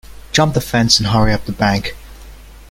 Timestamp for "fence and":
0.61-1.09